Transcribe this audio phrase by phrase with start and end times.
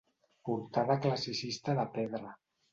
[0.47, 2.37] Portada classicista de pedra.